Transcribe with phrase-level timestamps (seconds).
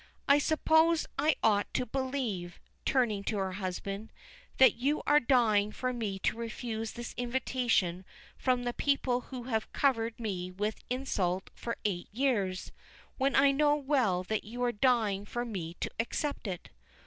[0.27, 4.11] "I suppose I ought to believe," turning to her husband,
[4.57, 8.03] "that you are dying for me to refuse this invitation
[8.35, 12.71] from the people who have covered me with insult for eight years,
[13.19, 16.71] when I know well that you are dying for me to accept it."